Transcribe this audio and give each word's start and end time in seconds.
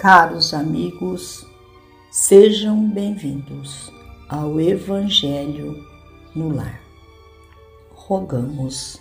Caros 0.00 0.54
amigos, 0.54 1.46
sejam 2.10 2.88
bem-vindos 2.88 3.92
ao 4.30 4.58
Evangelho 4.58 5.76
no 6.34 6.48
Lar. 6.56 6.80
Rogamos 7.92 8.98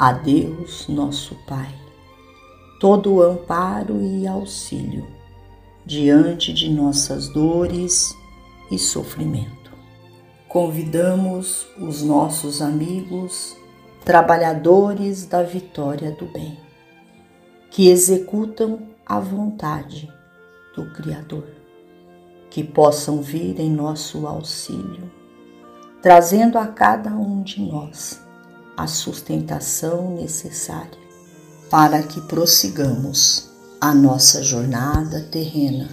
a 0.00 0.12
Deus, 0.12 0.88
nosso 0.88 1.36
Pai, 1.46 1.72
todo 2.80 3.12
o 3.12 3.22
amparo 3.22 4.02
e 4.02 4.26
auxílio 4.26 5.06
diante 5.86 6.52
de 6.52 6.68
nossas 6.68 7.28
dores 7.28 8.12
e 8.68 8.80
sofrimento. 8.80 9.70
Convidamos 10.48 11.68
os 11.78 12.02
nossos 12.02 12.60
amigos, 12.60 13.56
trabalhadores 14.04 15.24
da 15.24 15.44
vitória 15.44 16.10
do 16.10 16.26
bem, 16.26 16.58
que 17.70 17.88
executam 17.88 18.80
a 19.06 19.20
vontade 19.20 20.10
do 20.74 20.90
Criador, 20.92 21.46
que 22.50 22.62
possam 22.62 23.22
vir 23.22 23.58
em 23.60 23.70
nosso 23.70 24.26
auxílio, 24.26 25.10
trazendo 26.00 26.58
a 26.58 26.66
cada 26.66 27.10
um 27.10 27.42
de 27.42 27.60
nós 27.62 28.20
a 28.76 28.86
sustentação 28.86 30.14
necessária 30.14 31.00
para 31.70 32.02
que 32.02 32.20
prossigamos 32.20 33.50
a 33.80 33.94
nossa 33.94 34.42
jornada 34.42 35.22
terrena, 35.30 35.88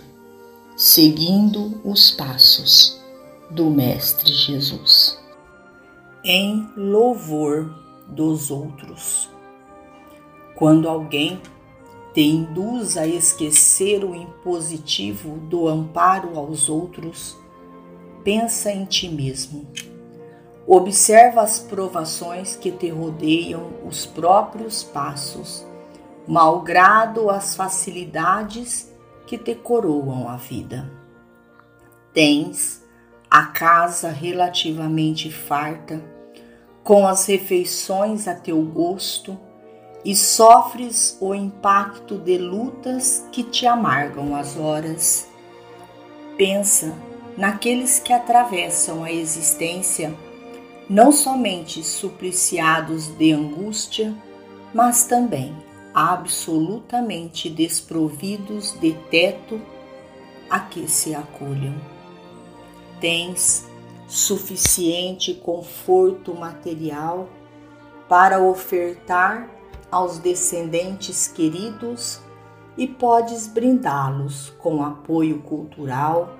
seguindo 0.76 1.82
os 1.84 2.12
passos 2.12 3.02
do 3.50 3.70
Mestre 3.70 4.32
Jesus. 4.32 5.18
Em 6.24 6.70
louvor 6.76 7.74
dos 8.10 8.52
outros. 8.52 9.30
Quando 10.56 10.90
alguém 10.90 11.42
te 12.14 12.22
induz 12.22 12.98
a 12.98 13.08
esquecer 13.08 14.04
o 14.04 14.16
impositivo 14.16 15.38
do 15.38 15.68
amparo 15.68 16.38
aos 16.38 16.68
outros, 16.68 17.38
pensa 18.24 18.72
em 18.72 18.86
ti 18.86 19.08
mesmo. 19.08 19.68
Observa 20.66 21.42
as 21.42 21.60
provações 21.60 22.56
que 22.56 22.72
te 22.72 22.90
rodeiam 22.90 23.72
os 23.86 24.06
próprios 24.06 24.84
passos, 24.84 25.66
malgrado 26.28 27.30
as 27.30 27.56
facilidades 27.56 28.92
que 29.26 29.38
te 29.38 29.56
coroam 29.56 30.28
a 30.28 30.36
vida. 30.36 30.92
Tens 32.14 32.84
a 33.30 33.46
casa 33.46 34.10
relativamente 34.10 35.32
farta, 35.32 36.04
com 36.84 37.08
as 37.08 37.26
refeições 37.28 38.28
a 38.28 38.34
teu 38.34 38.62
gosto, 38.64 39.38
e 40.04 40.16
sofres 40.16 41.18
o 41.20 41.34
impacto 41.34 42.18
de 42.18 42.38
lutas 42.38 43.26
que 43.32 43.44
te 43.44 43.66
amargam 43.66 44.36
as 44.36 44.58
horas. 44.58 45.28
Pensa 46.38 46.96
naqueles 47.38 48.00
que 48.00 48.14
atravessam 48.14 49.04
a 49.04 49.12
existência 49.12 50.16
não 50.90 51.12
somente 51.12 51.84
supliciados 51.84 53.08
de 53.18 53.32
angústia, 53.32 54.16
mas 54.74 55.06
também 55.06 55.56
absolutamente 55.94 57.50
desprovidos 57.50 58.72
de 58.80 58.94
teto 59.12 59.62
a 60.50 60.60
que 60.60 60.88
se 60.88 61.14
acolham. 61.14 61.76
Tens 63.00 63.68
suficiente 64.08 65.36
conforto 65.36 66.34
material 66.34 67.30
para 68.08 68.42
ofertar 68.42 69.59
aos 69.92 70.18
descendentes 70.18 71.28
queridos 71.28 72.20
e 72.78 72.88
podes 72.88 73.48
brindá-los 73.48 74.54
com 74.60 74.84
apoio 74.84 75.40
cultural, 75.40 76.38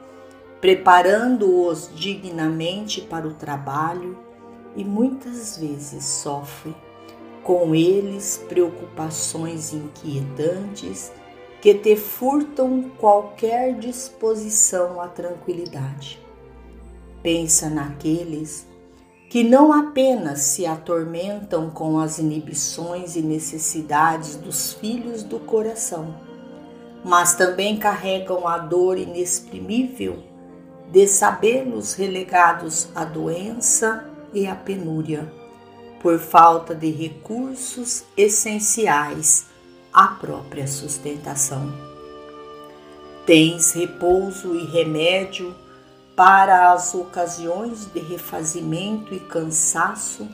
preparando-os 0.62 1.90
dignamente 1.96 3.02
para 3.02 3.28
o 3.28 3.34
trabalho 3.34 4.18
e 4.76 4.84
muitas 4.84 5.58
vezes 5.58 6.06
sofre 6.06 6.76
com 7.44 7.74
eles 7.74 8.44
preocupações 8.48 9.74
inquietantes 9.74 11.12
que 11.62 11.74
te 11.74 11.96
furtam 11.96 12.90
qualquer 12.98 13.74
disposição 13.74 15.02
à 15.02 15.08
tranquilidade. 15.08 16.22
Pensa 17.22 17.70
naqueles 17.70 18.69
que 19.30 19.44
não 19.44 19.72
apenas 19.72 20.40
se 20.40 20.66
atormentam 20.66 21.70
com 21.70 22.00
as 22.00 22.18
inibições 22.18 23.16
e 23.16 23.22
necessidades 23.22 24.36
dos 24.36 24.74
filhos 24.74 25.22
do 25.22 25.40
coração, 25.40 26.16
mas 27.06 27.36
também 27.36 27.78
carregam 27.78 28.48
a 28.48 28.58
dor 28.58 28.98
inexprimível 28.98 30.24
de 30.92 31.08
sabê-los 31.08 31.94
relegados 31.94 32.90
à 32.96 33.06
doença 33.06 34.10
e 34.34 34.48
à 34.48 34.56
penúria, 34.56 35.32
por 36.02 36.18
falta 36.18 36.74
de 36.74 36.90
recursos 36.90 38.04
essenciais 38.18 39.46
à 39.94 40.08
própria 40.08 40.66
sustentação. 40.66 41.72
Tens 43.28 43.74
repouso 43.74 44.56
e 44.56 44.66
remédio 44.66 45.54
para 46.20 46.74
as 46.74 46.94
ocasiões 46.94 47.86
de 47.86 48.02
refazimento 48.02 49.14
e 49.14 49.22
cansaço 49.22 50.28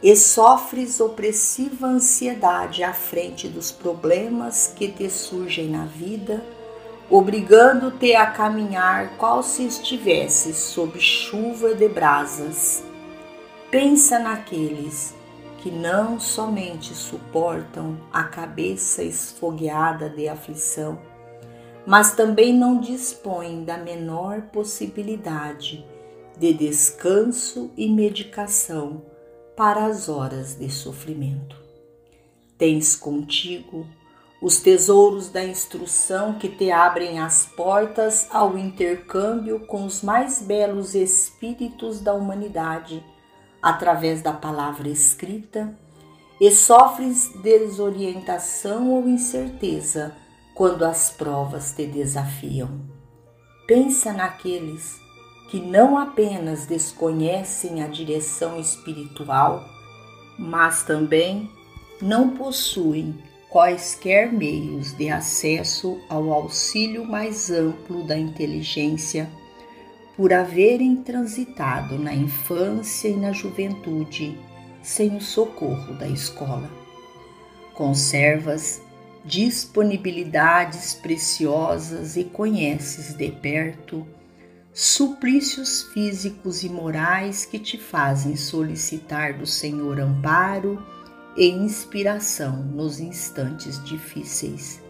e 0.00 0.14
sofres 0.14 1.00
opressiva 1.00 1.88
ansiedade 1.88 2.84
à 2.84 2.92
frente 2.92 3.48
dos 3.48 3.72
problemas 3.72 4.68
que 4.68 4.86
te 4.86 5.10
surgem 5.10 5.68
na 5.68 5.84
vida, 5.84 6.40
obrigando-te 7.10 8.14
a 8.14 8.24
caminhar 8.30 9.16
qual 9.16 9.42
se 9.42 9.66
estivesse 9.66 10.54
sob 10.54 11.00
chuva 11.00 11.74
de 11.74 11.88
brasas. 11.88 12.84
Pensa 13.68 14.16
naqueles 14.16 15.12
que 15.58 15.72
não 15.72 16.20
somente 16.20 16.94
suportam 16.94 17.98
a 18.12 18.22
cabeça 18.22 19.02
esfogueada 19.02 20.08
de 20.08 20.28
aflição, 20.28 21.00
mas 21.90 22.14
também 22.14 22.54
não 22.54 22.78
dispõe 22.78 23.64
da 23.64 23.76
menor 23.76 24.42
possibilidade 24.52 25.84
de 26.38 26.52
descanso 26.52 27.72
e 27.76 27.88
medicação 27.88 29.02
para 29.56 29.86
as 29.86 30.08
horas 30.08 30.54
de 30.54 30.70
sofrimento. 30.70 31.56
Tens 32.56 32.94
contigo 32.94 33.88
os 34.40 34.60
tesouros 34.60 35.30
da 35.30 35.44
instrução 35.44 36.34
que 36.34 36.48
te 36.48 36.70
abrem 36.70 37.18
as 37.18 37.46
portas 37.46 38.28
ao 38.30 38.56
intercâmbio 38.56 39.66
com 39.66 39.84
os 39.84 40.00
mais 40.00 40.40
belos 40.40 40.94
espíritos 40.94 41.98
da 41.98 42.14
humanidade 42.14 43.04
através 43.60 44.22
da 44.22 44.32
palavra 44.32 44.88
escrita 44.88 45.76
e 46.40 46.52
sofres 46.52 47.32
desorientação 47.42 48.92
ou 48.92 49.08
incerteza 49.08 50.14
quando 50.60 50.84
as 50.84 51.08
provas 51.10 51.72
te 51.72 51.86
desafiam. 51.86 52.82
Pensa 53.66 54.12
naqueles 54.12 55.00
que 55.48 55.58
não 55.58 55.96
apenas 55.96 56.66
desconhecem 56.66 57.82
a 57.82 57.86
direção 57.86 58.60
espiritual, 58.60 59.64
mas 60.38 60.82
também 60.82 61.48
não 62.02 62.36
possuem 62.36 63.18
quaisquer 63.48 64.30
meios 64.30 64.92
de 64.92 65.08
acesso 65.08 65.98
ao 66.10 66.30
auxílio 66.30 67.06
mais 67.06 67.50
amplo 67.50 68.06
da 68.06 68.18
inteligência 68.18 69.30
por 70.14 70.30
haverem 70.30 70.96
transitado 70.96 71.98
na 71.98 72.12
infância 72.14 73.08
e 73.08 73.16
na 73.16 73.32
juventude 73.32 74.38
sem 74.82 75.16
o 75.16 75.22
socorro 75.22 75.94
da 75.94 76.06
escola. 76.06 76.70
Conservas 77.72 78.82
disponibilidades 79.24 80.94
preciosas 80.94 82.16
e 82.16 82.24
conheces 82.24 83.14
de 83.14 83.30
perto 83.30 84.06
suplícios 84.72 85.82
físicos 85.92 86.62
e 86.62 86.68
morais 86.68 87.44
que 87.44 87.58
te 87.58 87.76
fazem 87.76 88.36
solicitar 88.36 89.36
do 89.36 89.46
Senhor 89.46 90.00
amparo 90.00 90.82
e 91.36 91.48
inspiração 91.48 92.62
nos 92.62 93.00
instantes 93.00 93.82
difíceis. 93.84 94.80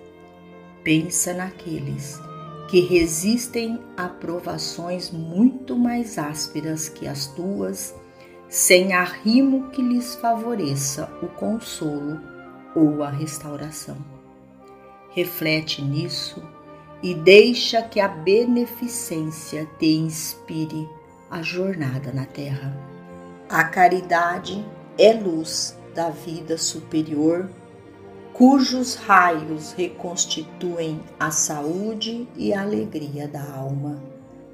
Pensa 0.85 1.35
naqueles 1.35 2.21
que 2.69 2.81
resistem 2.81 3.81
a 3.97 4.09
provações 4.09 5.11
muito 5.11 5.77
mais 5.77 6.19
ásperas 6.19 6.89
que 6.89 7.09
as 7.09 7.27
tuas, 7.27 7.95
sem 8.49 8.93
arrimo 8.93 9.71
que 9.71 9.83
lhes 9.83 10.15
favoreça 10.15 11.11
o 11.21 11.27
consolo 11.27 12.21
ou 12.77 13.03
a 13.03 13.11
restauração 13.11 14.20
reflete 15.11 15.83
nisso 15.83 16.43
e 17.03 17.15
deixa 17.15 17.83
que 17.83 17.99
a 17.99 18.09
beneficência 18.09 19.69
te 19.79 19.97
inspire 19.97 20.89
a 21.31 21.43
jornada 21.43 22.13
na 22.13 22.27
terra. 22.27 22.77
A 23.49 23.65
caridade 23.65 24.65
é 24.99 25.13
luz 25.13 25.77
da 25.95 26.11
vida 26.11 26.59
superior, 26.59 27.49
cujos 28.33 28.95
raios 28.95 29.73
reconstituem 29.73 31.01
a 31.19 31.31
saúde 31.31 32.29
e 32.37 32.53
a 32.53 32.63
alegria 32.63 33.27
da 33.27 33.43
alma, 33.43 34.03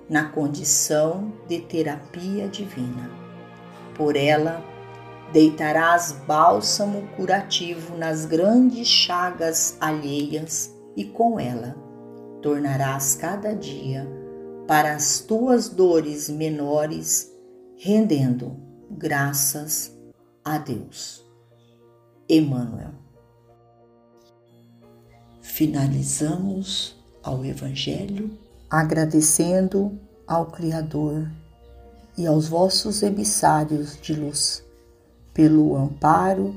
na 0.08 0.24
condição 0.24 1.32
de 1.48 1.60
terapia 1.60 2.48
divina. 2.48 3.10
Por 3.94 4.16
ela, 4.16 4.62
deitarás 5.32 6.12
bálsamo 6.26 7.08
curativo 7.16 7.96
nas 7.96 8.24
grandes 8.24 8.88
chagas 8.88 9.76
alheias 9.80 10.74
e 10.96 11.04
com 11.04 11.38
ela 11.38 11.76
tornarás 12.42 13.14
cada 13.14 13.54
dia 13.54 14.06
para 14.66 14.94
as 14.94 15.20
tuas 15.20 15.68
dores 15.68 16.28
menores, 16.28 17.32
rendendo 17.76 18.56
graças 18.90 19.96
a 20.44 20.58
Deus. 20.58 21.24
Emmanuel. 22.28 22.90
Finalizamos 25.40 26.96
ao 27.22 27.44
Evangelho 27.44 28.36
agradecendo 28.68 29.98
ao 30.26 30.46
Criador 30.46 31.30
e 32.18 32.26
aos 32.26 32.48
vossos 32.48 33.02
emissários 33.02 34.00
de 34.00 34.14
luz 34.14 34.65
pelo 35.36 35.76
amparo 35.76 36.56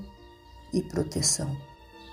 e 0.74 0.82
proteção. 0.82 1.54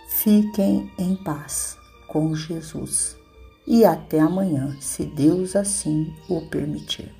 Fiquem 0.09 0.91
em 0.99 1.15
paz 1.23 1.79
com 2.09 2.35
Jesus 2.35 3.17
e 3.65 3.85
até 3.85 4.19
amanhã, 4.19 4.77
se 4.81 5.05
Deus 5.05 5.55
assim 5.55 6.13
o 6.29 6.41
permitir. 6.49 7.16